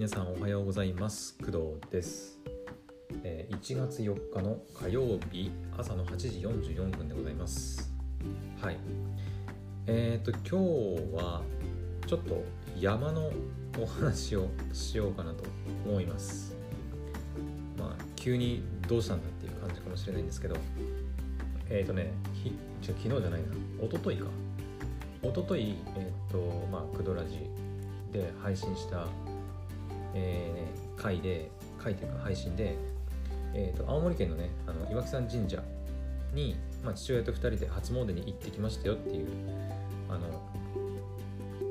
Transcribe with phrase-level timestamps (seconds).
[0.00, 1.36] 皆さんおはようございます。
[1.40, 1.58] 工藤
[1.90, 2.40] です、
[3.22, 7.92] えー1月4日の火曜日朝の8時44分でございます。
[8.62, 8.78] はい。
[9.86, 11.42] えっ、と今日は
[12.06, 12.42] ちょっと
[12.78, 13.30] 山の
[13.78, 15.44] お話をしようかなと
[15.86, 16.56] 思います。
[17.78, 20.56] まあ急にどうしたんだっていう感じかもしれないんですけど。
[21.68, 22.56] えっ、とねひ違う
[22.86, 23.48] 昨日じゃないな。
[23.84, 24.26] 一昨日か。
[25.24, 26.38] 一昨日えっ、と
[26.72, 27.50] まあクドラジ
[28.12, 29.06] で配信した、
[30.14, 31.50] えー回で
[31.82, 32.76] 回というか配信で、
[33.54, 35.62] えー、と青森県のねあの岩木山神社
[36.34, 39.26] に、まあ、父親と2人で初詣に行ってきましたよっていう
[40.08, 40.20] あの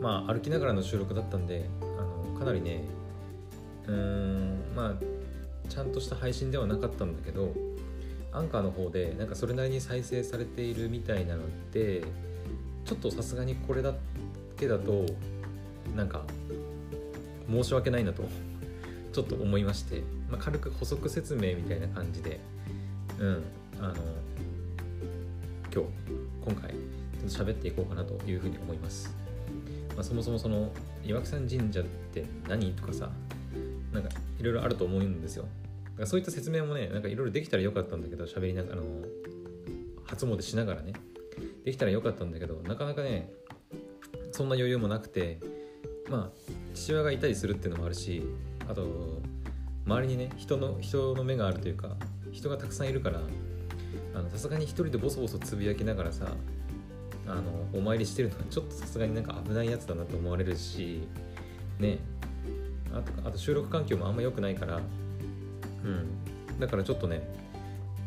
[0.02, 2.84] まあ歩きながらの収録だったんであのかなりね
[3.88, 7.54] うんまあちゃんとした配信ではなかったんだけど
[8.32, 12.04] アンカーの方でなんかそれなりに再生されているみたいなので
[12.86, 13.94] ちょっとさすがにこれだ
[14.58, 15.06] けだと
[15.96, 16.24] なんか
[17.50, 18.24] 申し訳ないなと
[19.12, 22.40] ちょっと思いまして、まあ、軽く補足説明みたいな感じで
[23.20, 23.44] うん
[23.80, 23.94] あの
[25.74, 25.90] 今日
[26.46, 29.16] 今回ちょっと喋っていこうかなというふうに思います、
[29.96, 30.72] まあ、そもそもその
[31.04, 33.10] 岩木山神社って何とかさ
[33.94, 35.44] なんかいろいろあると思うんですよ。
[35.44, 38.84] だからそういった説明もねなんかいろいろできたらよかったんだけど喋りながらあの
[40.06, 40.94] 初詣しながらね。
[41.64, 43.32] できたらよかったんだけどなかなかね
[44.32, 45.40] そんな余裕もなくて
[46.10, 48.24] まあ父親がいたりするっていうのもあるし
[48.70, 49.22] あと
[49.86, 51.90] 周りにね人の人の目があるというか
[52.32, 53.20] 人がたくさんいるから
[54.32, 56.28] さすがに一人でボソボソつぶやきながらさ
[57.28, 57.42] あの
[57.74, 61.02] お参りしてるのはちょっとさすがになんか危ないやつだなと思われるし
[61.80, 62.00] ね。
[62.92, 64.82] あとあと収録環境もあんま良くないから
[65.84, 66.60] うん。
[66.60, 67.22] だからちょっとね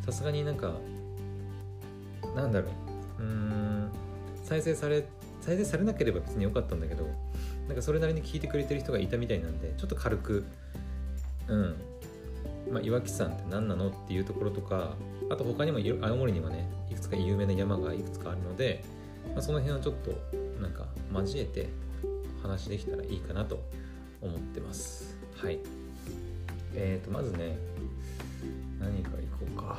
[0.05, 0.73] さすがになんか
[2.34, 2.69] なんだろ
[3.19, 3.23] う。
[3.23, 3.91] うん
[4.45, 5.05] 再生され
[5.41, 7.06] 再生されなければ別に良かったんだけど
[7.68, 10.44] なんかそれなりに聞いてくれてる人がいたみたいなんでちょっと軽く
[11.48, 11.77] うん。
[12.70, 14.94] まあ岩木山って何なのっていうところとか
[15.31, 18.84] あと他にも青森にはねいくつか有名な山がいくつかあるので、
[19.34, 20.12] まあ、その辺をちょっと
[20.60, 21.69] なんか交えて
[22.42, 23.62] 話できたらいいかなと
[24.20, 25.16] 思ってます。
[25.37, 25.58] はい。
[26.75, 27.58] えーとまずね
[28.81, 29.78] 何からいこうか、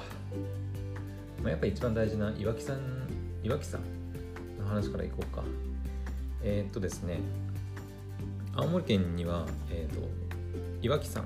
[1.41, 2.78] まあ、やっぱ一番大事な岩木山
[3.44, 3.84] 岩木山
[4.59, 5.44] の話からいこうか。
[6.44, 7.19] えー、っとですね
[8.56, 10.08] 青森県には、えー、と
[10.81, 11.25] 岩木山。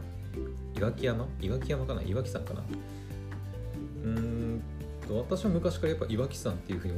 [0.75, 1.27] 岩木山？
[1.41, 2.01] 岩木山かな？
[2.03, 2.61] 岩木山かな？
[2.61, 4.61] うーん
[5.07, 6.93] と私は昔からやっぱ岩木山っていうふうに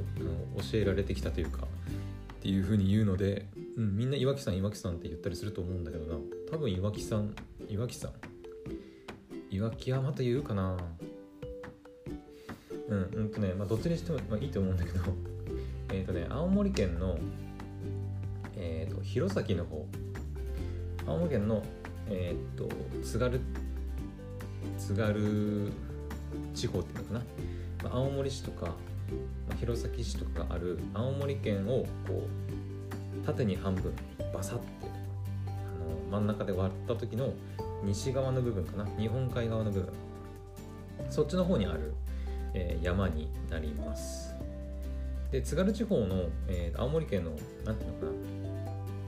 [0.72, 3.47] 教えられてきたというかっていうふうに言うので、
[3.78, 6.19] うん、みんな岩木山岩木山って言ったりすると思うんだけどな。
[6.51, 7.34] 多分岩木山
[7.67, 8.13] 岩木山。
[9.50, 10.78] 岩木山というかな。
[12.90, 15.00] うんうんとねまあどっちにしても、まあ、いいと思うんだけど。
[15.91, 17.17] えっ、とね青森県の
[18.61, 19.88] えー、と弘前の方。
[21.09, 21.64] 青森県の
[22.12, 22.68] えっ、と
[23.03, 23.40] 津軽
[24.78, 25.72] 津軽
[26.53, 27.20] 地方っていうのかな、
[27.84, 28.74] まあ青森市とか、ま
[29.53, 32.28] あ弘前市とかがある青森県をこ
[33.24, 33.94] う縦に半分
[34.34, 34.66] バサッて
[35.47, 35.50] あ
[36.12, 37.34] の真ん中で割った時の
[37.84, 38.90] 西側の部分かな。
[38.97, 39.94] 日本海側の部分。
[41.09, 41.94] そっちの方にある、
[42.53, 44.36] えー山になります。
[45.31, 47.31] で津軽地方の、えー青森県の
[47.64, 48.12] なんていうのかな、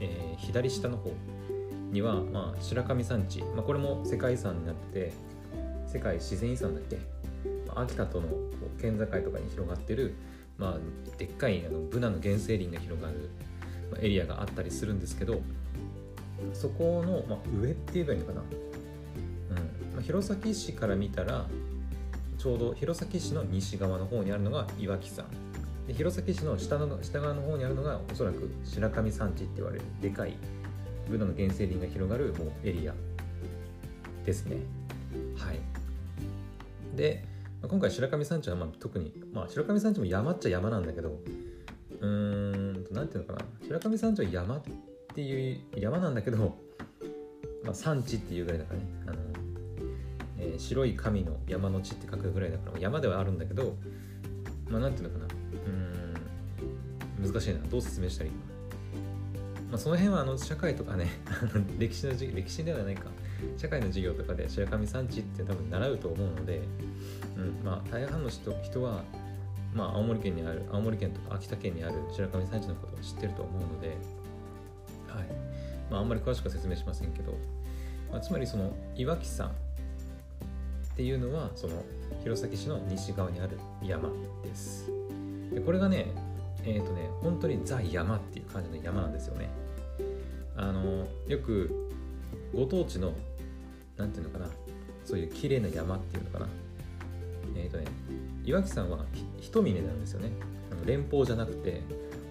[0.01, 1.11] えー左下の方。
[1.91, 5.13] には、まあ、白神山地、まあ、これも世界遺産になってて
[5.87, 6.97] 世界自然遺産だっけ、
[7.67, 8.27] まあ秋田との
[8.79, 10.15] 県境とかに広がってる、
[10.57, 13.29] まあ、でっかいあのブナの原生林が広がる、
[13.91, 15.41] まエリアがあったりするんですけど
[16.53, 19.57] そこの、まあ、上って言えばいいのかな、うん。
[19.93, 21.45] まあ、弘前市から見たら
[22.37, 25.27] ちょうど弘前市の西側の方にあるのが岩木山。
[25.87, 30.37] で弘前市の下の下側の方にあるのがおそらく白神山地って言われるでかい
[31.11, 32.93] ブナの原生林が広がるもうエリア
[34.25, 34.57] ですね。
[35.37, 35.59] はい。
[36.95, 37.23] で
[37.67, 41.19] 今回白神山地はまあ特に、まあ、白神山地も山っちゃ山なんだけど
[41.99, 43.45] うーんとなんていうのかな。
[43.67, 44.61] 白神山地は山っ
[45.13, 46.57] ていう山なんだけど、
[47.63, 48.85] まあ、山地っていうぐらいだからね。
[49.05, 49.17] あの、
[50.39, 53.75] えー白い神の山の地って書くぐらいだから山ではあるんだけど
[54.69, 55.33] まあなんていうのかな。
[57.21, 57.59] うん難しいな。
[57.69, 58.39] どう説明したらいいか、
[59.71, 61.07] まあ、その辺はあの社会とかね
[61.79, 63.05] 歴史の歴史ではないか。
[63.57, 66.61] 社会の授業とかで白神山地って多分習うと思うので、
[67.37, 69.03] うんまあ、大半の人人は、
[69.73, 73.97] まあ、青森県にある青森県とか秋田県にある白神山地のことを知ってると思うので、はい。
[75.89, 77.33] まあ、あんまり詳しくは説明しませんけど、
[78.11, 79.53] まあ、つまりその岩木山っ
[80.95, 81.83] ていうのはその
[82.23, 84.09] 弘前市の西側にある山
[84.43, 84.91] です。
[85.53, 86.07] でこれがね
[86.63, 89.60] えっ、とね本当にザ山っていう感じの山なんですよね。
[90.61, 91.89] あのよく
[92.55, 93.13] ご当地の
[93.97, 94.47] 何ていうのかな
[95.03, 96.47] そういう綺麗な山っていうのかな。
[97.55, 97.85] えっ、ー、とね
[98.45, 99.05] 岩木山は
[99.39, 100.31] 一峰なんですよね。
[100.71, 101.81] あの連峰じゃなくて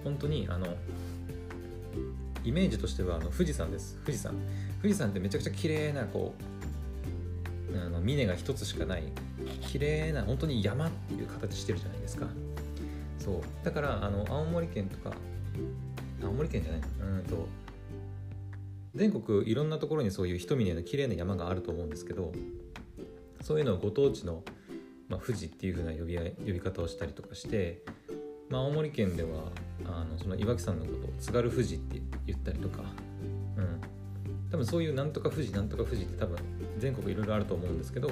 [0.05, 0.67] 本当にあの
[2.45, 3.99] イメージとしてはあの富士山です。
[4.05, 4.35] 富士山。
[4.81, 6.33] 富士山ってめちゃくちゃ綺麗なこ
[7.75, 9.05] うあの峰が一つしかない
[9.61, 12.27] 綺麗な本当に山っていう形してるじゃないですか。
[13.19, 13.65] そう。
[13.65, 15.17] だからあの青森県とか
[16.23, 16.81] 青森県じゃない。
[17.01, 17.49] うんと
[18.95, 22.33] 全国いろんなところにそういう一峰の綺麗な山があると思うんですけど
[23.41, 24.43] そういうのをご当地の、
[25.09, 27.83] まあ、富士っていう風な呼び呼び方をしたりとかして、
[28.49, 29.53] まあ、青森県では
[29.87, 32.83] あのその岩木山のことを津軽富士って言ったりとか、
[33.57, 33.81] うん、
[34.51, 36.39] 多分そういうなんとか富士なんとか富士って多分
[36.79, 38.09] 全国いろいろあると思うんですけど、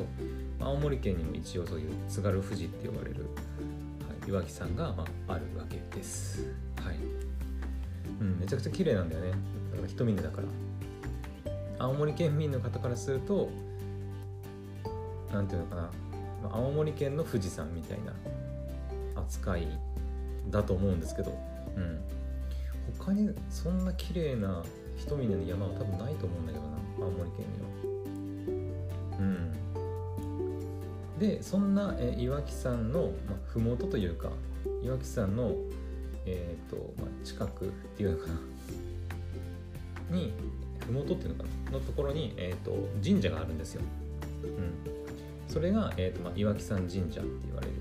[0.58, 6.54] まあ、青森県にも一応そういう津軽富士って呼ばれる、はい、岩木山が、まあ、あるわけです。
[6.82, 6.96] はい
[8.20, 9.30] うん、めちゃくちゃ綺麗なんだよね。
[9.70, 10.67] だから一峰だから。
[11.78, 13.48] 青森県民の方からすると
[15.32, 15.90] 何ていうのかな。
[16.50, 18.12] 青森県の富士山みたいな
[19.20, 19.66] 扱い
[20.50, 21.36] だと思うんですけど、
[21.76, 22.00] うん、
[22.98, 24.62] 他にそんな綺麗な
[24.96, 27.68] 一峰の山は多分ないと思うんだけどな青森県には。
[29.18, 34.30] うん、でそんな、え岩木山の、まあ、麓というか
[34.82, 35.52] 岩木山の、
[36.24, 38.34] えーとまあ、近くっていうのかな。
[40.10, 40.32] に
[40.92, 43.82] 麓っていうのかなのところに、えーと、神社があるんですよ。
[44.42, 47.74] うん、それが、えーとまあ、岩木山神社って言われる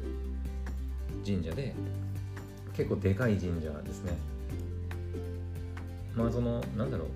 [1.26, 1.74] 神社で
[2.76, 4.14] 結構でかい神社ですね。
[6.16, 7.08] まあそのなんだろう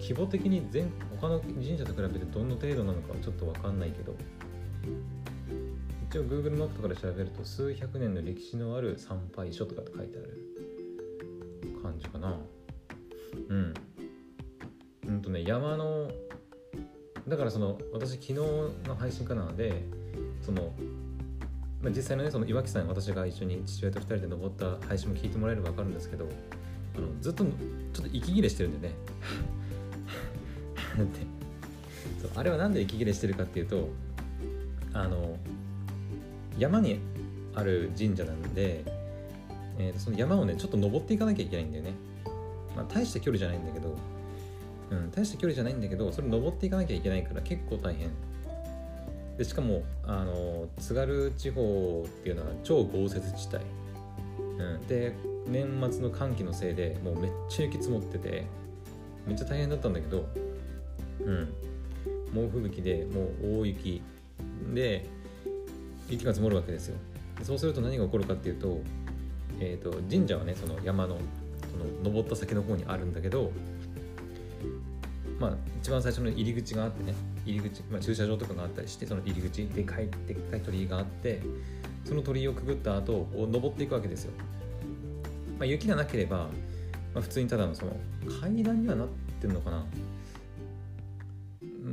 [0.00, 0.90] 規模的に全
[1.20, 4.14] 他の神社と比べてどの程度なのかはちょっと分かんないけど
[6.08, 12.36] 一応 Google マップとかで調べると数百年の歴史のある参拝所とかって書いてある感じかな
[13.48, 13.74] うん
[15.50, 16.08] 山の
[17.26, 19.82] だからその私昨日の配信かなので
[20.40, 20.72] その、
[21.82, 26.28] まあ、実際のねその岩木山私が一緒に父親と2人で登った配信も聞いてもらえれば分かるんですけど
[26.96, 27.52] あのずっとちょっ
[28.02, 28.94] と息切れしてるんでね。
[31.02, 31.20] って
[32.22, 33.88] そうあれは何で息切れしてるかっていうと
[34.92, 35.36] あの
[36.58, 37.00] 山に
[37.54, 38.84] ある神社なんで、
[39.78, 41.94] えー、その山をねちょっと登っていかなきゃいけないんだよね、
[42.76, 43.96] まあ、大した距離じゃないんだけど
[44.90, 48.10] うん、大した距離じゃないんだけどそれ登っていかなきゃいけないから結構大変。
[49.38, 53.64] でしかもあの津軽地方っていうのは超豪雪地帯、
[54.58, 55.14] うん、で
[55.46, 58.44] 年末の寒気のせいでもうめっちゃ雪積もってて
[59.26, 60.26] めっちゃ大変だったんだけど
[61.24, 61.54] うん。
[62.32, 64.02] 猛吹雪でもう大雪
[64.72, 65.06] で
[66.08, 66.96] 雪が積もるわけですよ。
[67.42, 68.80] そうすると何が起こるかっていうと,、
[69.60, 71.18] えーと、と神社はねその山の
[71.70, 73.52] その登った先の方にあるんだけど
[75.40, 77.14] まあ、一番最初の入り口があってね
[77.46, 81.40] 入り口、まあ、駐車場とかがあったりしてその入り口でかいでっかい鳥居があって
[82.04, 84.32] その鳥居をくぐった後を登っていくわけですよ、
[85.58, 86.36] まあ、雪がなければ、
[87.14, 87.96] まあ、普通にただのその
[88.40, 89.08] 階段にはなっ
[89.40, 89.86] てるのかな、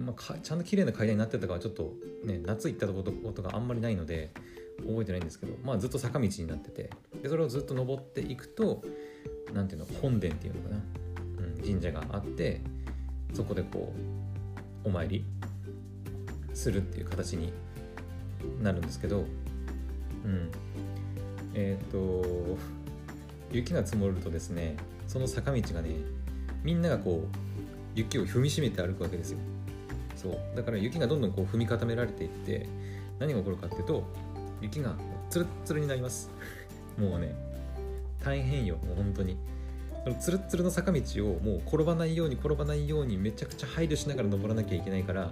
[0.06, 1.94] まあ、ちゃんと綺麗な階段になってたかはちょっと
[2.26, 3.02] ね夏行ったこ
[3.32, 4.32] とがあんまりないので
[4.86, 6.90] 覚えてないんですけど、まあ、ずっと坂道になってて
[7.24, 8.84] でそれをずっと登っていくと
[9.54, 10.82] 何ていうの本殿っていうのかな、
[11.40, 12.62] うん、神社があって
[13.34, 13.94] そこでこ
[14.86, 15.26] うお参り
[16.54, 17.54] するっていう形に
[18.62, 19.26] なるんですけど
[20.26, 20.52] うん。
[21.54, 22.58] えっ、と
[23.52, 25.90] 雪が積もるとですねその坂道がね
[26.64, 27.38] みんながこう
[27.96, 29.40] 雪を踏みしめて歩くわけですよ。
[30.16, 30.40] そう。
[30.56, 32.68] だから雪がどんどんこう踏み固められていって
[33.20, 34.04] 何が起こるかっていうと
[34.62, 34.96] 雪が
[35.30, 36.30] ツルッツルになります。
[37.00, 37.34] もうね
[38.24, 39.38] 大変よもう本当に。
[40.08, 45.30] そのツルツルの坂道をもう転ばないように転ばないようにめちゃくちゃ配慮しながら登らなきゃいけないから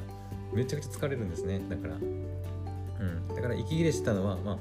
[0.54, 1.62] めちゃくちゃ疲れるんですね。
[1.70, 1.96] だから。
[1.96, 3.28] うん。
[3.34, 4.58] だから息切れしてたのはまあ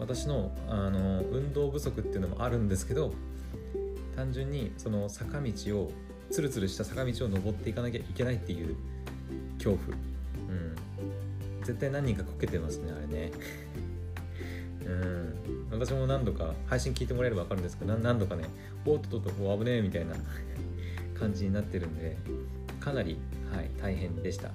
[0.00, 3.12] 私のあの運動不足っていうのもあるんですけど
[4.16, 5.92] 単純にその坂道を
[6.30, 8.76] ツルツルした坂道を登っていかなきゃいけないっていう
[9.58, 9.96] 恐怖。
[9.96, 11.64] うん。
[11.64, 13.30] 絶対何人かこけてますねあれね。
[14.86, 15.25] うん。
[15.78, 18.44] 私も何度か配信聞いてもらえれば分かるんですけど何度かね
[18.84, 20.14] おっとっとこう危ねえみたいな
[21.18, 22.16] 感じになってるんで
[22.80, 23.18] かなり、
[23.52, 24.50] はい、大変でした、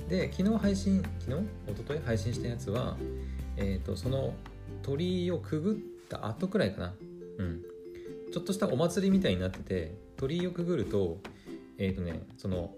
[0.00, 1.72] うん、で昨日配信昨日？
[1.72, 2.96] 一昨日配信したやつは、
[3.56, 4.34] えーと、その
[4.82, 5.76] 鳥居をくぐっ
[6.08, 6.94] た後くらいかな、
[7.38, 7.62] うん、
[8.32, 11.18] ちょっとしたお祭りみたいになってて鳥居をくぐると
[11.78, 12.74] えっ、ー、とねその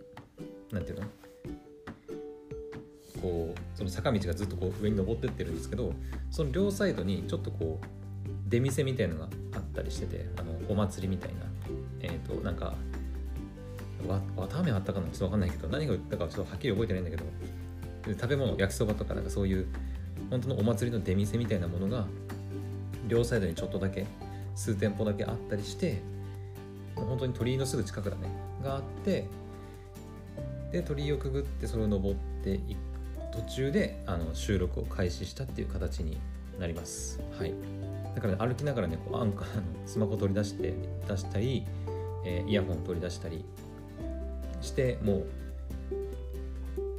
[0.71, 1.07] なんていうの？
[3.25, 5.95] こうその坂道がずっとこう上に登ってってるんですけど
[6.31, 11.41] その両サイドにちょっとこう出店みたいなのがあったりしててあのお祭りみたいな。
[12.03, 12.75] えっ、ー、となんか
[14.07, 17.25] わ綿あめあったかなちょっと分かんないけど何が売ったかちょっとはっきり覚えてないんだけど
[18.13, 19.67] 食べ物焼きそばとかなんかそういう
[20.29, 22.05] 本当のお祭りの出店みたいなものが
[23.09, 24.07] 両サイドにちょっとだけ
[24.55, 26.03] 数店舗だけあったりして
[26.95, 28.29] 本当に鳥居のすぐ近くだね
[28.63, 29.27] があって
[30.71, 32.94] で鳥居をくぐってそれを登っていく。
[33.35, 36.19] 途中であの収録を開始したっていう形に
[36.59, 37.21] なります。
[37.37, 37.53] はい。
[38.15, 40.73] だから、ね、歩きながらねこうアンカー のスマホ取り出して
[41.09, 41.67] 出したり、
[42.25, 43.45] えー、イヤホン取り出したり
[44.61, 45.25] してもう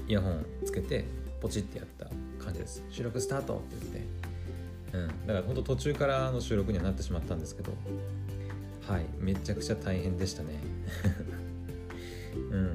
[0.07, 1.05] イヤホンつけて
[1.39, 2.05] ポチってやった
[2.43, 2.83] 感じです。
[2.89, 4.97] 収録スタートって言って。
[4.97, 5.27] うん。
[5.27, 7.71] だから本当途中からの収録にはなってしまったんですけど。
[8.87, 9.05] はい。
[9.19, 10.59] めちゃくちゃ大変でしたね。
[12.51, 12.73] うん。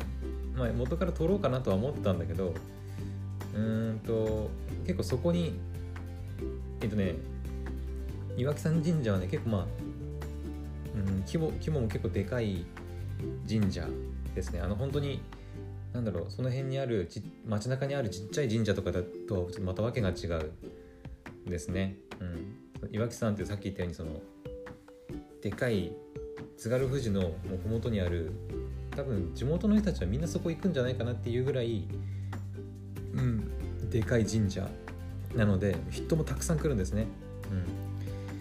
[0.56, 2.54] まあ元から撮ろうかなとは思ったんだけど
[3.54, 4.50] うんと
[4.84, 5.58] 結構そこに
[6.80, 7.14] えっとね
[8.36, 9.66] 岩木山神社はね結構まあ、
[10.94, 12.64] うん、規模規模も結構でかい
[13.48, 13.86] 神社
[14.34, 14.60] ですね。
[14.60, 15.20] あの本当に
[15.92, 20.52] なんだろうその辺にあるち街中にあるちっちゃい神社とかだとまた訳が違う
[21.46, 24.20] ですね、うん、岩木山ってさっき言ったようにその
[25.42, 25.92] でかい
[26.56, 28.32] 津軽富士のも麓にある
[28.94, 31.88] 多分地元の人たちはみんなそこ行くんじゃないかなっていうぐらい
[33.14, 33.60] うん。
[33.90, 34.68] でかい神社
[35.34, 37.06] なので人もたくさん来るんですね、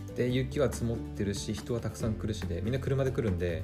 [0.07, 3.63] うん、で雪は積もってるし人はたくさん来るしでみんな車で来るんで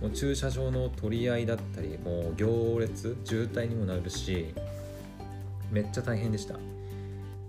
[0.00, 4.54] もう駐車場の取り合いだったりもう行列渋滞にもなるし
[5.70, 6.56] めっちゃ大変でした、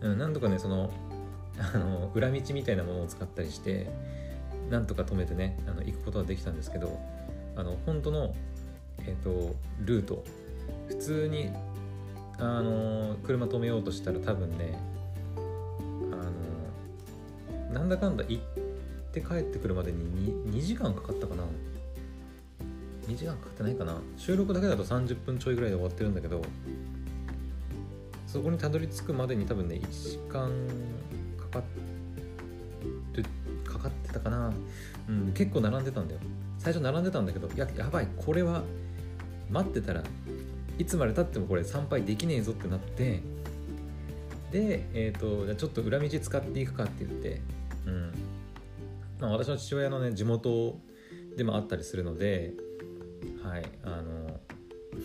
[0.02, 0.92] うん、何度かねその
[1.58, 3.88] あの裏道みたいなものを使ったりして
[4.70, 7.00] なんとか止めてねあの行くことはできたんですけど
[7.56, 8.36] あの本当の、
[9.00, 10.25] えーと、ルート
[10.90, 11.50] 普通に
[12.38, 14.77] あの車止めようとしたら多分ね
[16.12, 16.15] あ
[17.70, 18.44] のなんだかんだ行っ
[19.13, 20.04] て帰ってくるまでに
[20.50, 21.44] 2, 2時間かかったかな。
[23.08, 24.01] 2時間かかってないかな。
[24.18, 26.42] 収録だけだと30分ちょいぐらいで終わってるんだけど
[28.25, 30.50] そこにたどり着くまでに多分ね1時間
[31.38, 31.63] かかっ
[33.13, 33.24] て
[33.63, 34.51] かかってたかな。
[35.08, 36.20] うん結構並んでたんだよ。
[36.58, 38.63] 最初並んでたんだけどややばいこれは
[39.51, 40.04] 待ってたら
[40.77, 43.22] いつまでたってもこれ参拝できねえぞってなって
[44.51, 47.41] でえっ、ー、とじゃちょっと裏道使っていくかって言って
[47.86, 48.13] うん。
[49.20, 50.77] まあ私の父親のね地元
[51.38, 52.53] でもあったりするので
[53.44, 54.39] はいあの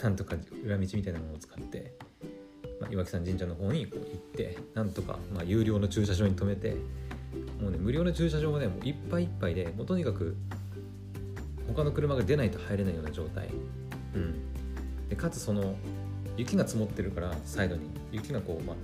[0.03, 1.93] なんとか裏道みたいなものを使って、
[2.81, 6.77] まあ、岩木山神社の方にこう行ってなんとか、まあ、有料の駐車場に止めて
[7.61, 10.37] もうね無料の駐車場がねもういっぱいいっぱいでもうとにかく
[11.69, 13.49] 他の車が出ないと入れないような状態、
[14.15, 14.50] うん、
[15.11, 15.75] でかつその
[16.37, 17.91] 雪が積もってるからサイドに。
[18.13, 18.75] 雪がこう、ま、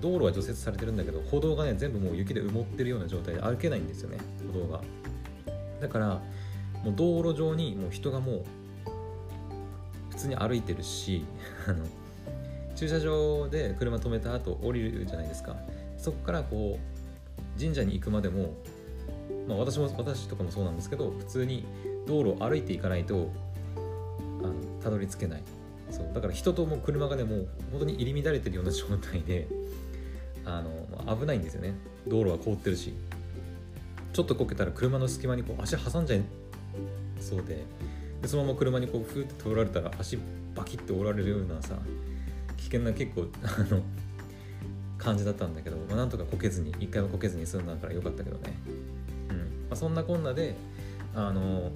[0.00, 4.18] 道路は除雪されてるんだけど歩道がね全部もう雪で埋もってるような状態で歩けないんですよね
[4.52, 4.80] 歩道が。
[5.80, 6.22] だから
[6.84, 8.44] もう道路上にもう人がもう
[10.10, 11.24] 普通に歩いてるし
[11.66, 11.84] あの
[12.74, 15.56] 駐車場で車止めた後降りるじゃないですか。
[15.98, 18.54] そこからこう神社に行くまでも、
[19.48, 21.64] まあ、私も私とかもそうなんですけど普通に
[22.06, 23.30] 道路を歩いていかないと
[24.86, 25.42] たどり着けない。
[25.90, 26.10] そう。
[26.14, 29.48] だから人とも車がねもう本当に入り乱れてるような状態で
[30.46, 31.74] あの危ないんですよね。
[32.06, 32.94] 道路は凍ってるし。
[34.12, 36.22] ちょっとこけたら車の隙間にこう足挟んじゃい
[37.20, 37.64] そうで。
[38.22, 40.18] でそのまま車にこうふーって通られたら足
[40.54, 41.76] バキッて折られるようなさ
[42.56, 43.82] 危険な結構 あの
[44.96, 48.54] 感じだったんだけど、まあ、なんとかこけずに一回もこけずに済んだからよかったけどね、
[49.28, 49.36] うん。
[49.36, 50.54] まあ、そんなこんなで
[51.14, 51.70] あの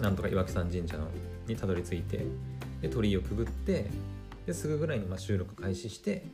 [0.00, 1.08] なんとか岩木山神社の
[1.46, 2.24] にたどり着いて
[2.80, 3.86] で鳥居をくぐって
[4.46, 6.24] ですぐぐらいにま収録開始して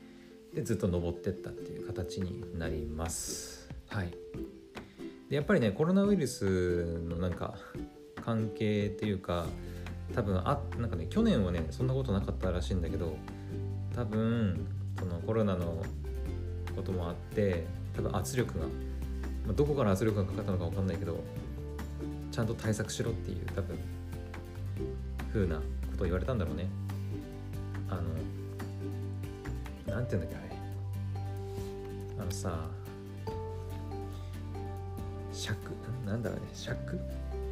[0.55, 3.69] でずっと登ってったっていう形になります。
[3.89, 4.15] はい。
[5.29, 7.55] でやっぱりねコロナウイルスのなんか
[8.25, 9.47] 関係っていうか
[10.15, 13.17] 多分あなんかね去年はねそんなことなかったらしいんだけど
[13.95, 14.67] 多分
[14.99, 15.83] そのコロナの
[16.75, 18.71] こともあって多分圧力が、ま
[19.51, 21.21] あ、どこから圧力がかかったのか分かんないけど
[22.31, 23.79] ちゃんと対策しろっていう多分
[25.29, 25.63] 風なこ
[25.97, 26.69] とを言われたんだろうね。
[27.89, 28.03] あの
[29.95, 30.59] なんて言うんだっけあれ。
[32.21, 32.69] あのさ
[35.33, 35.57] 尺
[36.05, 36.47] なんだろうね。
[36.53, 37.01] 尺？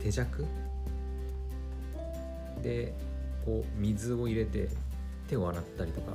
[0.02, 0.44] 手尺？
[2.62, 2.94] で
[3.44, 4.68] こう水を入れて
[5.28, 6.12] 手を洗ったりとか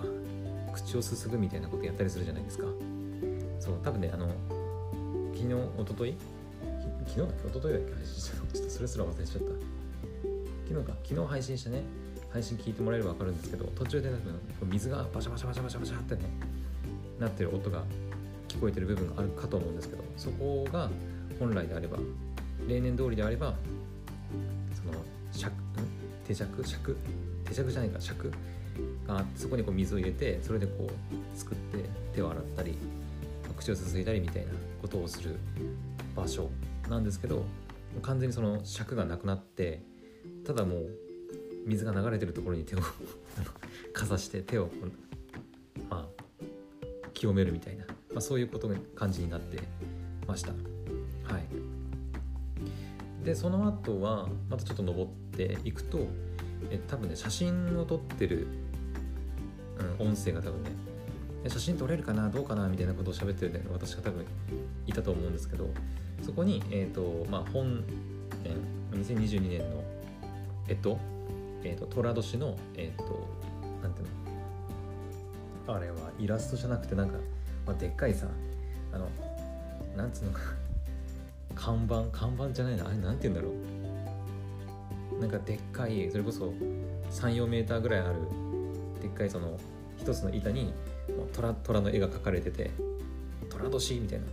[0.74, 2.65] 口をすすぐみたいなことやったりするじゃないですか。
[3.60, 4.27] そう多分ねあの
[5.34, 6.15] 昨日おととい
[7.08, 7.48] 昨日だっけ？
[7.48, 7.88] おとといだっけ？
[7.88, 7.94] ちょ
[8.62, 9.71] っとそれすら忘れちゃった。
[10.72, 11.84] 昨日か昨日配信してね
[12.32, 14.12] 配信聞いてもらえれば分かるんですけど途中で多
[14.66, 16.22] 分水がバシャバシャバシャバシャバシャってね
[17.20, 17.84] なってる音が
[18.48, 20.90] 聞こえてる部分があるかと思うんですけどそこが
[21.40, 21.98] 本来であれば
[22.68, 23.54] 例年通りであれば
[24.74, 25.54] その尺
[26.25, 26.66] 手尺？
[26.66, 26.98] 尺？
[27.46, 28.32] 手尺じゃないか尺？
[29.06, 32.78] があってそこにこう水を入れてそれでこうすくって手を洗ったり
[33.58, 34.51] 口をすすいだりみたいな
[34.82, 35.36] ことをする
[36.16, 36.50] 場所
[36.90, 37.44] なんですけど
[38.01, 39.84] 完全にその尺がなくなって
[40.51, 40.89] ただもう
[41.65, 42.79] 水が流れてるところに手を
[43.93, 44.70] かざして手を
[45.89, 46.24] まあ
[47.13, 49.60] 清めるみたいな、まあ、そういうこと感じになって
[50.27, 50.51] ました。
[50.51, 51.46] はい。
[53.24, 56.08] でその後はまたちょっと登っていくと
[56.70, 58.48] え多分ね写真を撮ってる、
[60.00, 60.72] うん、音声が多分ね
[61.48, 64.25] 写真撮れるかなどうかなみたいなことを喋ってる、ね、私が多分
[64.86, 65.70] いたと思うんですけど
[66.24, 67.86] そこに、えーとまあ、本
[68.43, 68.58] 年
[69.00, 69.91] 2022年の
[70.72, 70.98] えっと、
[71.66, 73.28] えっと、寅年の、えっと、
[73.84, 74.08] なんていう
[75.68, 75.75] の？
[75.75, 77.18] あれはイラストじゃなくてなんか、
[77.68, 78.28] まあ、でっかいさ
[78.94, 79.10] あの
[79.98, 80.40] なんつうのか
[81.56, 82.06] 看板？
[82.13, 82.88] 看板じゃないな。
[82.88, 83.51] あれなんて言うんだろ
[85.18, 85.20] う？
[85.20, 86.54] なんかでっかいそれこそ
[87.12, 88.16] 34メーターぐらいある
[89.01, 89.60] でっかいその
[89.98, 90.74] 一つの板に
[91.34, 92.72] 虎虎の絵が描かれてて
[93.50, 94.25] 虎年みたいな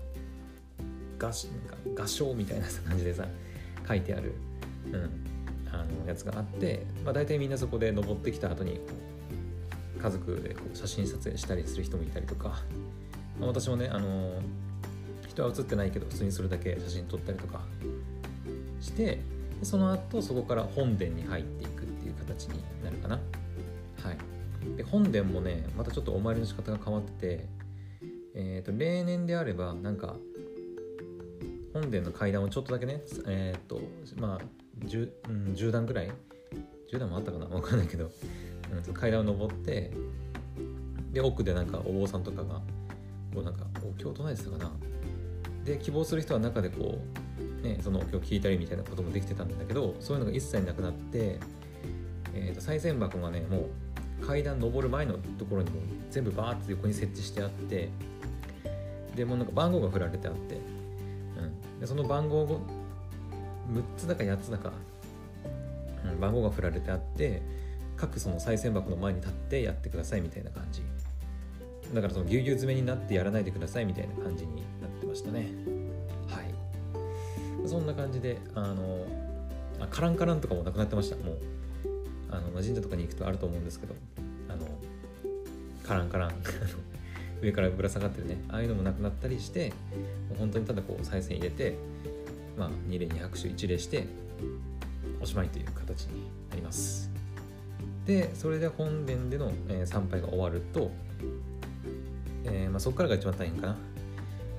[1.18, 1.33] 画
[1.97, 3.26] 画章みたいな感じでさ
[3.88, 4.35] 書いてある、
[4.92, 5.11] うん、
[6.09, 8.81] やつがあって、まあ、大体みんなそこで登ってきた後に
[10.00, 12.61] 家族でこう写真撮影したりする人もいたりとか、
[13.38, 14.41] まあ、私もね、あの
[15.27, 17.61] 人は写ってないけど普通にそれだけ写真撮ったりとか
[18.81, 19.21] して
[19.62, 23.19] その後そこから本殿に入っていくっていう形になるかな。
[24.03, 27.47] はい、で本殿もねまたちょっとお参りの仕方が変わってて、
[28.35, 30.17] えー、と例年であればなんか
[31.73, 33.81] 本殿の階段をちょっとだけねえ、ー、と
[34.17, 34.45] まあ
[34.85, 36.11] 10,、うん、10段ぐらい
[36.92, 37.47] ？10段もあったかな？
[37.47, 38.11] 分かんないけど、
[38.87, 39.92] うん、階段を登って
[41.12, 42.61] で奥でなんかお坊さんとかが
[43.35, 44.73] こうなんかお経を唱えてたかな？
[45.64, 46.99] で希望する人は中でこ
[47.62, 51.38] う、ね、そのお経を聞いたりみたいなこともできてたんだけどそういうのが一切なくなって、
[52.33, 53.68] えー、と賽銭箱がねも
[54.22, 57.90] う階段登る前のところにも全部バーって横に設置してあって
[59.14, 60.59] でもなんか番号が振られてあって、う
[61.76, 62.61] ん、でその番号を
[63.72, 64.72] 6つだか8つだか、
[66.04, 67.42] うん、番号が振られてあって
[67.96, 70.83] 各その賽銭箱の前に立ってやってくださいみたいな感じ。
[71.92, 75.48] だからそのぎゅうぎゅう詰めになってやらないでくださいみたいな感じになってましたね。
[76.28, 77.68] はい。
[77.68, 79.07] そんな感じであの
[79.81, 81.16] あカランカランとかもなくなってました。
[81.16, 81.38] もう
[82.31, 83.94] あの神社とかに行くとあると思うんですけど
[84.48, 84.66] あの
[85.83, 86.33] カランカラン
[87.40, 89.70] 上からぶら下がってるねああいうのもなくなったりして
[90.28, 91.76] もう本当にただこう賽銭入れて
[92.59, 94.07] まあ、2例2拍手1例して
[95.21, 97.11] おしまいという形になります。
[98.07, 100.90] でそれで本殿での、えー、参拝が終わると、
[102.44, 103.77] えーまあ、そこからが一番大変かな、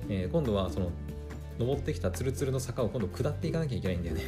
[0.08, 0.92] えー、今度はその
[1.58, 4.22] 登ってきたツルツルの坂を今度下っていかなきゃいけないんだよね。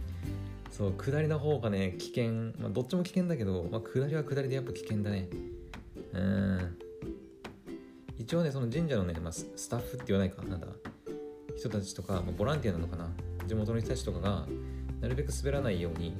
[0.70, 5.28] そう下りの方がね危険、まあ、どっちも危険だけど、まあ、下りは下りでやっぱ危険だね。
[6.12, 6.78] うん。
[8.18, 10.68] 一応ねその神社のね、まあ、スタッフって言わないかなんだ。
[11.60, 13.06] 人たちとか、まあ、ボランティアなのかな？
[13.46, 14.46] 地元の人たちとかが
[15.02, 16.14] なるべく滑らないように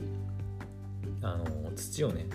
[1.23, 2.27] あの土をね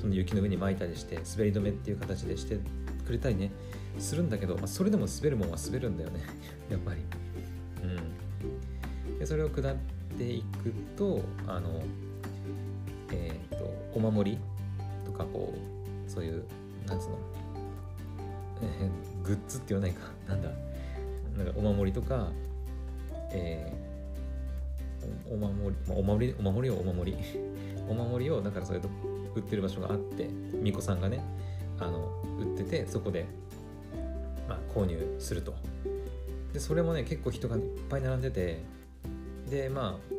[0.00, 2.58] その雪の上に撒いたりして滑り止めっていう形でして
[3.04, 3.50] くれたりね
[3.98, 6.20] するんだけど、まあ、それでも滑るもんは滑るんだよね。
[6.70, 7.00] やっぱり。
[7.82, 9.18] うん。
[9.18, 9.76] でそれを下っ
[10.16, 11.82] ていくとあの
[13.12, 14.38] えっ、ー、とお守り
[15.04, 15.52] とかこ
[16.06, 16.42] うそういう
[16.86, 17.18] なんつうの、
[18.62, 20.10] えー、グッズって言わないか。
[20.26, 20.50] なんだ？
[21.36, 22.30] なんかお守りとか
[23.36, 27.18] えー、お守り、まあ、お守りお守りをお守り。
[27.88, 28.88] お守りを だからそれと
[29.34, 31.22] 売ってる場所があって巫女さんがね
[31.78, 33.26] あの売っててそこで、
[34.48, 35.54] まあ、購入すると。
[36.52, 38.60] でそれもね結構人がいっぱい並んでて
[39.50, 40.16] でまあ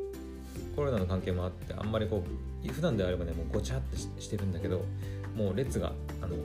[0.76, 2.24] コロナの関係もあってあんまりこ
[2.64, 4.86] う普段であればねもうごちゃってしてるんだけど
[5.36, 6.36] もう列があの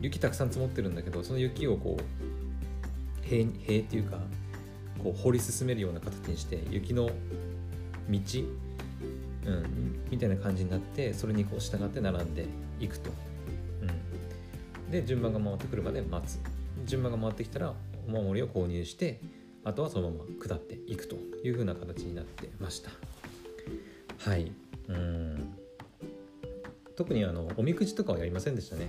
[0.00, 4.18] 雪たくさん積もってるんだけどその雪をこう塀塀っていうか
[5.06, 7.12] こう掘り進めるような形にして雪の道、
[8.10, 12.46] うん、みたいな感じになってそれにこう従って並んで
[12.80, 13.10] いくと、
[13.82, 16.40] うん、で順番が回ってくるまで待つ。
[16.84, 17.72] 順番が回ってきたら
[18.08, 19.20] お守りを購入して
[19.64, 22.90] あとはそのまま下っていくという風な形になってました。
[24.28, 24.50] はい。
[24.88, 25.54] うん。
[26.96, 28.88] 特にあのおみくじとかはやりませんでしたね。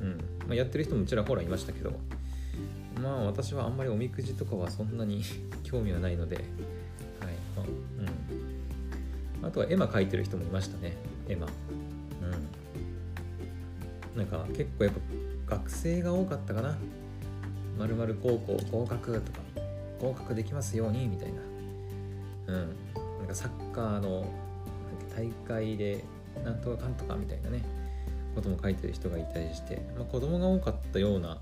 [0.00, 0.10] うん、
[0.46, 1.92] まあ、やってる人もちらほらいましたけど
[3.02, 5.22] まあ私はあんまりおみくじとかはそんなに
[5.64, 6.44] 興味はないので、はい。
[7.56, 7.66] まあ
[9.42, 10.96] うん、あとは絵馬描いてる人もいましたね
[11.28, 11.46] 絵馬。
[11.46, 11.50] う
[14.16, 14.18] ん。
[14.18, 14.94] なんか結構やっ
[15.46, 16.78] ぱ学生が多かったかな。
[17.78, 19.40] まる高校合格とか
[20.00, 21.40] 合格できますようにみたいな。
[22.46, 22.68] うん。
[23.18, 24.24] なんかサッカーの
[25.16, 26.04] 大会で
[26.44, 27.82] なんとかかんとかみたいなね。
[28.34, 31.38] ことも書いてる人がいたりして、まあ、子供が多かったような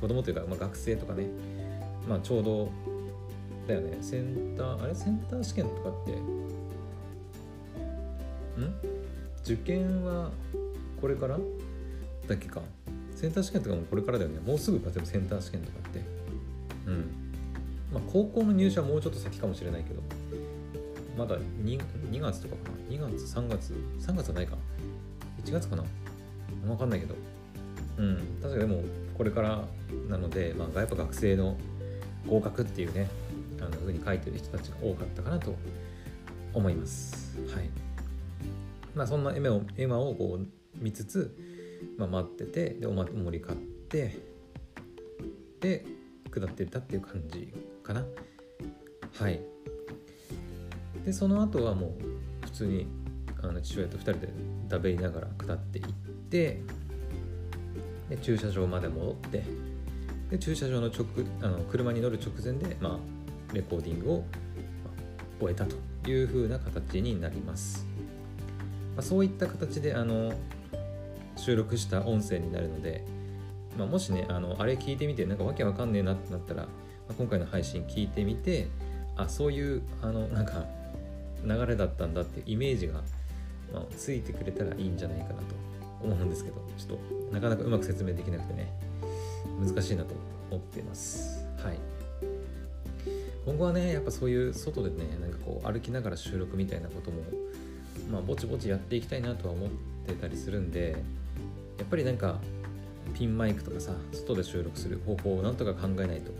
[0.00, 1.26] 子供というか、まあ、学生とかね、
[2.08, 2.70] まあ、ちょうど
[3.68, 3.98] だよね。
[4.00, 4.94] センターあれ？
[4.94, 6.14] センター試験とかってん？
[9.44, 10.30] 受験は
[11.00, 11.38] これから？
[12.26, 12.62] だっけか。
[13.14, 14.40] センター試験とかもこれからだよね。
[14.40, 16.00] もうすぐかセンター試験とかって。
[16.86, 17.10] うん。
[17.92, 20.00] まあ高校の入試はもうちょっと先かもしれないけど
[21.18, 22.76] まだ 2, 2月とかかな。
[22.96, 24.56] 2月3月3月はないか。
[25.44, 25.84] 1月かな。
[26.64, 27.14] 分かんないけど。
[27.98, 28.16] うん。
[28.42, 28.82] 確かでも
[29.16, 29.64] これから
[30.10, 31.56] なので、まあ、やっぱ学生の
[32.26, 33.08] 合格っていうね
[33.60, 35.54] あの風に書いてる人たちが多かったかなと
[36.52, 37.38] 思います。
[37.54, 37.70] はい。
[38.94, 39.40] まあそんなエ
[39.86, 40.46] マををこう
[40.76, 41.36] 見つつ、
[41.96, 44.18] まあ、待っててでお守り買って
[45.60, 45.86] で
[46.30, 48.04] 下っていったっていう感じかな。
[49.14, 49.40] はい。
[51.04, 51.96] でその後はも
[52.42, 52.86] う普通に
[53.42, 54.28] あの父親と2人で
[54.70, 55.86] 食べりながら下っていっ
[56.30, 56.60] て
[58.08, 59.44] で駐車場まで戻って
[60.30, 61.06] で駐車場の直
[61.42, 65.76] あの車に乗る直前で、まあ、レコーディングを、まあ、終えたと
[66.08, 67.84] いう風な形になります、
[68.94, 70.32] まあ、そういった形であの
[71.36, 73.04] 収録した音声になるので、
[73.76, 76.68] まあ、もしねあのあれ聞いてみてなんかわけわかんねえなってなったら、ま
[77.10, 78.68] あ、今回の配信聞いてみて
[79.16, 80.64] あそういうあのなんか
[81.44, 83.02] 流れだったんだっていうイメージが、
[83.72, 85.54] まあ、ついてくれたらいいんじゃないかなと
[86.02, 88.89] 思うんですけどちょっとなかなかうまく説明できなくてね。
[89.60, 90.14] 難しいなと
[90.50, 91.44] 思ってます。
[91.62, 91.78] はい。
[93.44, 97.22] 今後はねやっぱそういう外でねなんかこう歩きながら収録みたいなことも
[98.10, 99.70] まあぼちぼちやっていきたいなとは思っ
[100.06, 100.96] てたりするんで
[101.78, 102.38] やっぱりなんか
[103.14, 106.30] ピンマイクとかさ外で収録する方法をなんとか考えないと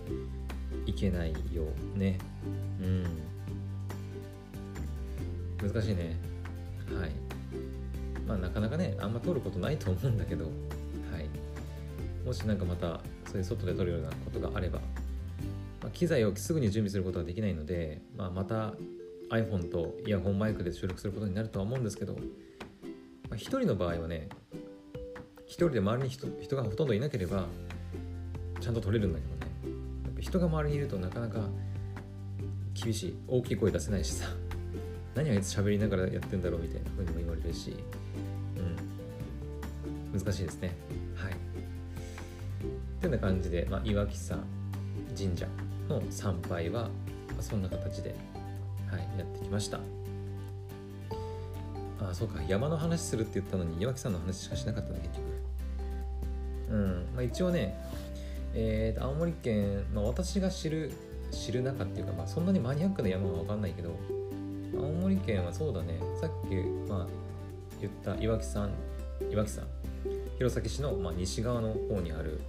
[0.86, 2.18] いけないよね。
[2.80, 3.04] うん。
[5.68, 6.16] 難しいね。
[6.98, 7.10] はい。
[8.26, 10.50] まあなかなかねあんま撮ることないと思うんだけど。
[12.24, 14.80] もし何かまたそういう外で撮るようなことがあれば、
[15.82, 18.74] まあ、機材をすぐに準備することはできないので、まあ、また
[19.30, 22.18] iPhone とイヤホンマイクで収録することになるとは思うんですけど、ま
[23.32, 24.28] あ、1人の場合はね
[25.50, 27.46] 1人で周りに人人がほとんどいなければ
[28.60, 29.40] ちゃんと撮れるんだけどね。
[30.04, 31.48] やっぱ人が周りにいるとなかなか
[32.74, 34.28] 厳しい大きい声出せないしさ
[35.14, 37.74] 何あいつ喋りながらやってんだろうみたいな風にも言われるし、
[40.12, 40.72] うん、難しいですね。
[43.00, 44.44] はいというような感じで、まあ、岩木山
[45.16, 45.46] 神社
[45.88, 46.90] の参拝は、ま
[47.38, 48.14] あ、そんな形で、
[48.90, 49.80] はい、やってきました。
[52.02, 55.24] あそうか山の話するって言ったのに岩木山の話しかしなかったね結局。
[56.70, 57.76] うんまあ一応ね
[58.52, 60.92] えー、青森県、まあ、私が知る
[61.30, 63.96] 知る中っていうか、まあ、そんなにマニアックな山は分かんないけど
[64.74, 66.54] 青森県はそうだねさっき、
[66.88, 67.06] まあ、
[67.80, 68.70] 言った岩木山
[69.30, 69.66] 岩木山
[70.38, 72.40] 弘前市の、まあ、西側の方にある、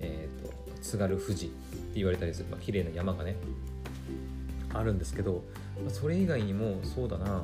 [0.00, 1.54] えーと、津軽富士って
[1.96, 3.36] 言われたりする、まあ綺麗な山がね
[4.74, 5.42] あるんですけど、
[5.82, 7.42] まあ、それ以外にもそうだな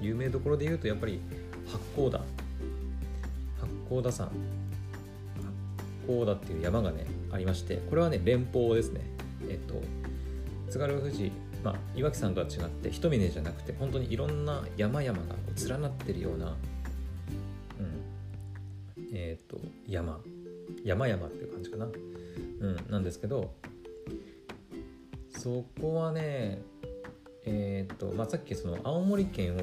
[0.00, 1.20] 有名どころで言うとやっぱり
[1.66, 2.18] 八甲田。
[2.18, 2.24] 八
[3.88, 4.26] 甲田山。
[4.26, 4.32] 八
[6.06, 9.02] 甲田っていう山がねありましてこれはね連峰ですね。
[9.48, 9.82] えっと
[10.70, 11.30] 津軽富士
[11.62, 15.24] まあ、岩木山とは違って一峰じゃなくて本当にいろんな山々が
[15.68, 16.56] 連なってるような、
[17.78, 17.82] う
[19.02, 20.20] ん、えっ、ー、と山。
[20.84, 23.54] 山々っていう感じかな、うん、なんですけど
[25.28, 26.62] そこはね
[27.46, 29.60] えっ、と、まあ、さっきその青森県を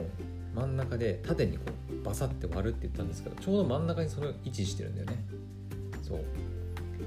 [0.56, 5.24] 真ん中で縦にこうバサって割るって言ったんですけどちょうど真ん中にそれを位置してるんだよね。
[6.02, 6.20] そう。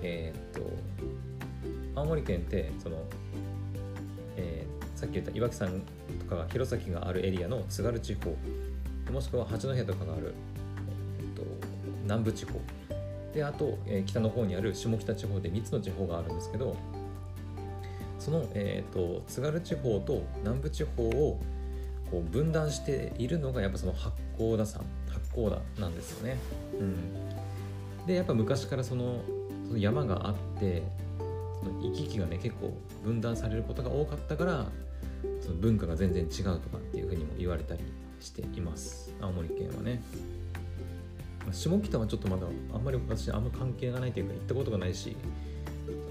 [0.03, 0.61] えっ、と
[1.97, 3.03] 青森県ってその
[4.37, 5.71] えー、さっき言った岩木山
[6.21, 8.35] とか弘前があるエリアの津軽地方
[9.13, 10.35] もしくは八戸とかがある、
[11.19, 11.43] えーと、
[12.05, 12.61] 南部地方
[13.35, 16.77] であと、えー、北の方にある下北地方で3つの地方があるんですけど
[18.19, 21.41] その、えーと、津軽地方と南部地方を
[22.11, 26.37] こう分断しているのがやっぱその八甲田山八甲田なんですよね。
[26.79, 29.23] うん、でやっぱ昔からその
[29.67, 30.83] その山があって
[31.61, 34.67] その行き来がね結構分断されることが多かったから
[35.41, 37.81] その文化が全然違うとかっていうふうにも言われたり
[38.21, 39.15] しています。
[39.21, 40.03] 青森県はね。
[41.53, 45.17] 下北はちょっとまだあんまり私あんま関係がないというか行ったことがないし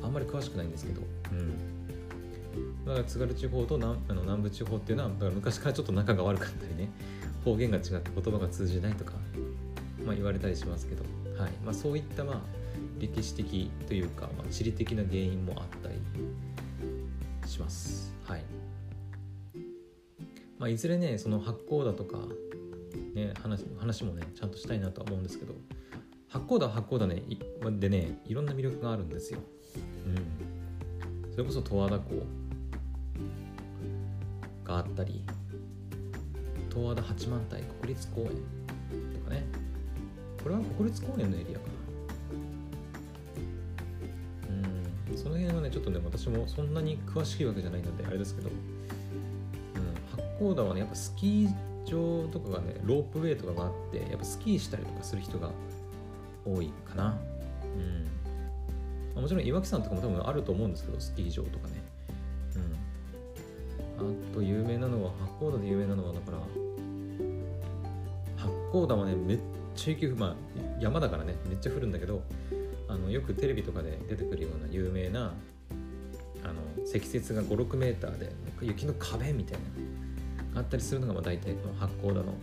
[0.04, 1.80] あんまり詳しくないんですけどうん
[2.86, 6.89] だから津軽地方と南あの南部地方っていうのはだから昔からちょっと仲が悪かったりね
[7.45, 9.13] 方言が違って言葉が通じないとか、
[10.06, 11.04] まあ、言われたりしますけど、
[11.41, 12.60] はいまあ、そういったまあ
[12.99, 15.95] 歴史的というか、まあ、地理的な原因もあったり
[17.49, 18.13] します。
[18.25, 18.43] はい。
[20.58, 22.17] まあ、いずれねその八甲田とか、
[23.13, 25.54] ね、話話もねちゃんとしたいなとは思うんですけど
[26.30, 27.24] 八甲田は八甲田ね
[27.80, 29.39] でねいろんな魅力があるんですよ。
[30.06, 32.24] うん、それこそ十和田湖
[34.63, 35.24] があったり
[36.69, 38.28] 十和田八幡平国立公園
[39.13, 39.45] とかね。
[40.43, 41.74] これは国立公園のエリアかな。
[45.12, 45.17] うん。
[45.17, 48.56] その辺はねちょっとね私もそんなに詳しいわけじゃないのであれですけど、うん、
[50.15, 55.52] 八甲田はねやっぱスキー場とかがねロープウェイとかがあってやっぱスキーしたりとかする人が
[56.46, 57.18] 多いかな。
[59.15, 59.22] うん。
[59.22, 61.84] もちろん岩木山とかも多分あると思うんですけどスキー場とかね。
[64.00, 64.32] うん。
[64.32, 66.38] あと有名なのは八甲田で有名なのはだから
[68.38, 69.39] 八甲田はねめっ
[69.76, 70.36] ちゃ雪まあ
[70.80, 72.22] 山だからねめっちゃ降るんだけど
[72.88, 75.34] あのよくテレビとかで出てくるような有名な
[76.44, 79.79] あの積雪が56メーターで雪の壁みたいな。
[80.60, 82.34] あったりするのがまあ大体この八甲田の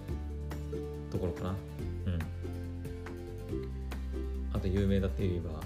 [1.11, 1.51] ところかな。
[2.07, 2.19] うん。
[4.53, 5.61] あと有名だって言えば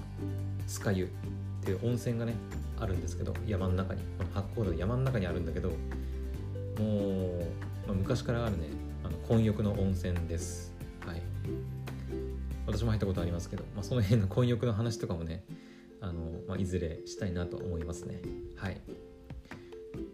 [0.67, 1.09] 酸ヶ湯っ
[1.65, 2.35] ていう温泉がね
[2.79, 4.03] あるんですけど山の中に。
[4.19, 5.75] この八甲田の山の中にあるんだけども
[6.77, 7.39] う、
[7.87, 8.69] まあ、昔からあるね
[9.05, 10.75] あの混浴の温泉です。
[11.07, 11.23] はい。
[12.67, 15.45] 私も入ったことありますけど、まあ、その辺の混浴の話とかもね
[16.01, 16.15] あの、
[16.49, 18.21] まあ、いずれしたいなと思いますね。
[18.57, 18.81] はい。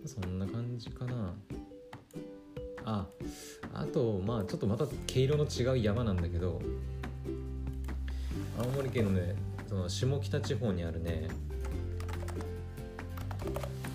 [0.05, 1.35] そんな感じかな。
[3.97, 6.61] とまあちょっとまた毛色の違う山なんだけど
[8.59, 9.35] 青森県のね
[9.67, 11.29] その下北地方にあるね、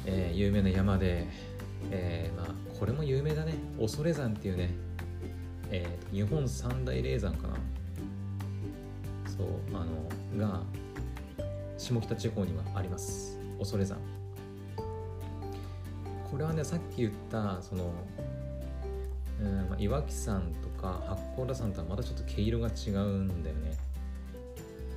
[0.08, 1.28] えー、有名な山で、
[1.92, 3.54] えー、まあこれも有名だね。
[3.80, 4.72] 恐山っていうね、
[5.70, 7.54] えー、日本三大霊山かな。
[9.28, 10.62] そうあのが
[11.78, 13.38] 下北地方にはあります。
[13.60, 14.00] 恐山。
[16.32, 17.94] これはねさっき言ったその、
[19.42, 23.76] うんまあ、岩木山とか八甲田山とはまたちょっと毛色が違うんだよね。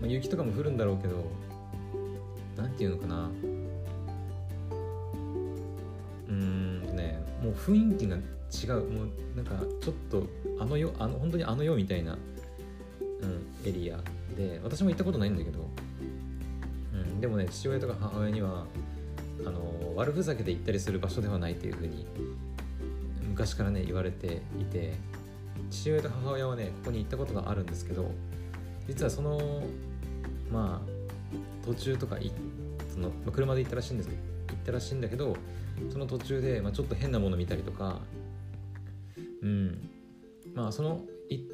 [0.01, 1.25] まあ、雪とかも降るんだろうけど
[2.57, 3.31] 何て言うのかな。
[6.29, 8.85] うんねもう雰囲気が違う。
[8.91, 10.27] もうなんかちょっと
[10.61, 12.19] あの世あの本当にあの世みたいな、
[13.21, 13.99] うん、エリア
[14.37, 15.71] で私も行ったことないんだけど、
[16.93, 18.67] うん、でもね父親とか母親には
[19.47, 22.07] あの悪ふざけで行ったりする場所ではないというふうに
[23.35, 24.95] 昔からね言われていて
[25.69, 28.13] 父親と母親はねここに行ったことがあるんですけど
[28.87, 29.65] 実はその
[30.53, 32.17] まあ途中とか
[32.93, 35.37] その、ま、車で行ったらしいんですけど行ったらしいんだけど
[35.93, 37.99] その途中で、まあ、ちょっと変なもの見たりとか
[39.43, 39.91] うん。
[40.55, 41.45] まあその行っ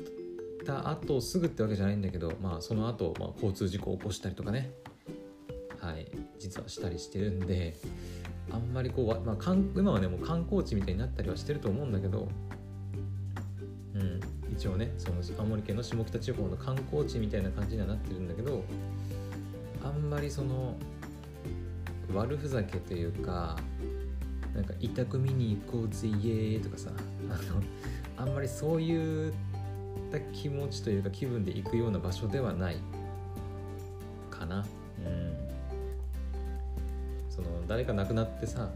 [0.67, 4.71] た後すぐってわけじゃないんだけどまあその後、まあ交通事故を起こしたりとかね。
[5.79, 6.11] はい。
[6.39, 7.75] 実はしたりしてるんで
[8.53, 12.29] あんまりこう、まあ、今はねもう観光地みたいになったりはしてると思うんだけど
[13.95, 14.21] うん
[14.53, 18.63] 一応ねその青森県の下北地方の観光地みたいな感じにはなってるんだけど
[19.85, 20.77] あんまりその
[22.15, 23.57] 悪ふざけというか
[24.55, 26.91] なんか委託見に行こうぜイエーイとかさ
[27.29, 29.33] あのあんまりそういっ
[30.11, 32.77] た気持ちというか気分で行くような場所ではない。
[37.71, 38.69] 誰か亡くなってさ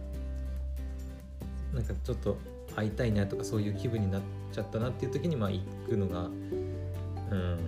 [1.75, 2.39] なんかちょっと
[2.77, 7.59] 会いたいなとかそういう気分になっちゃったなっていう時にまあ行くのがうん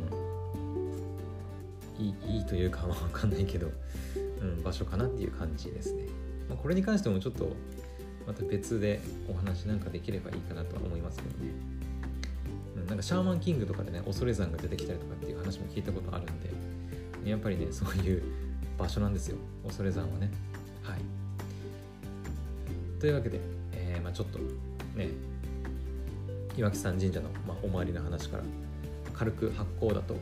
[1.98, 3.72] いいいいというかわかんないけど、
[4.40, 6.04] うん、場所かなっていう感じですね、
[6.48, 7.56] まあ、これに関してもちょっと
[8.24, 11.50] また別でお話なんかできればいいかなとは思いますけどね、
[12.76, 16.40] うん、なんかシャーマンキングとかでね恐山が出てきたりとかっていう話も聞いたことあるん
[17.24, 18.22] でやっぱりねそういう
[18.78, 19.38] 場所なんですよ。
[19.64, 20.30] 恐山はね。
[20.90, 21.00] はい。
[23.00, 23.40] というわけで、
[23.72, 24.38] えー、まあ、ちょっと
[24.96, 25.10] ね
[26.56, 28.42] 岩木山神社の、まあ、お参りの話から
[29.12, 30.14] 軽く八甲だと,、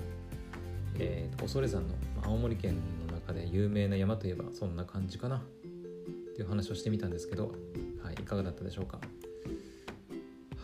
[0.99, 5.41] えー、恐山の、まあ、青森県の中で有名な山といえばそんな感じかなっ
[6.35, 7.53] ていう話をしてみたんですけど、
[8.03, 8.99] はい、いかがだったでしょうか。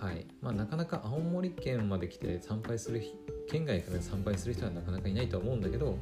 [0.01, 0.27] はい。
[0.41, 3.03] まあ、なかなか青森県まで来て参拝する
[3.51, 5.99] 県外から参拝する人はなかなかいないとは思うんだけど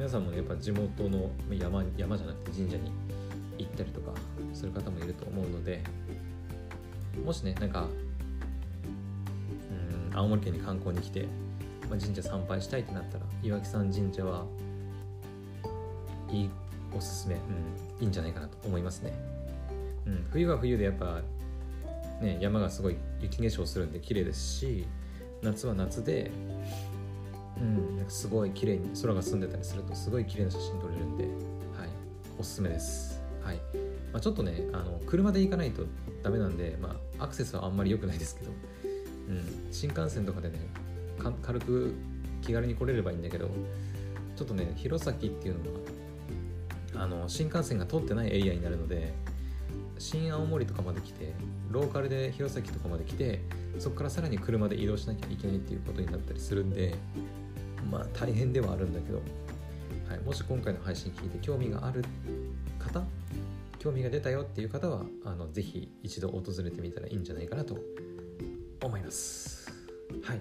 [0.00, 2.90] 皆さんも、ね、やっぱ地元の山山じゃなくて神社に
[3.58, 4.12] 行ったりとか
[4.54, 5.82] する方もいると思うので
[7.22, 7.86] もしねなんか
[9.70, 11.28] うん青森県に観光に来て、
[11.90, 14.46] まあ、神社参拝したいってなったら岩木山神社は
[16.30, 16.50] いい
[16.96, 19.12] おすすめ、うん、いいんじゃないかなと思いますね、
[20.06, 21.20] うん、冬は冬でやっぱ
[22.22, 24.86] ね山がすごい雪化粧するんで綺麗ですし
[25.42, 26.30] 夏は夏で
[27.60, 31.32] うん、すごい綺麗に空が澄んでたりするとすごい綺麗な写真撮れるんで、はい、
[32.38, 33.20] おすすめです。
[33.42, 33.56] はい、
[34.12, 35.84] まあ、ちょっとねあの車で行かないと
[36.22, 38.50] ダメなんで、まあ、アクセスはあんまり良くないですけど、
[39.28, 40.58] うん、新幹線とかでね
[41.42, 41.94] 軽く
[42.42, 43.50] 気軽に来れればいいんだけど
[44.36, 45.80] ちょっとね弘前っていうのは
[47.04, 49.12] あの新幹線が通ってないエリアになるので
[49.98, 51.34] 新青森とかまで来て
[51.70, 53.40] ローカルで弘前とかまで来て
[53.78, 56.94] そこからさらに車で移動しなきゃいけないっていうことになったりするんで
[57.90, 59.18] まあ大変ではあるんだけど、
[60.08, 62.04] はい、もし今回の配信聞いて興味がある
[62.78, 63.02] 方
[63.78, 67.78] 興味が出たよっていう方はあのぜひ一度訪れてみたらいいんじゃないかなと
[68.82, 69.72] 思います。
[70.22, 70.40] はい、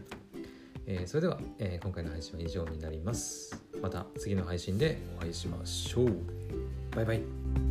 [0.85, 3.63] えー、それでは、えー、今回の配信は以上になります。
[3.81, 6.15] また次の配信でお会いしましょう。
[6.95, 7.68] バイバイ。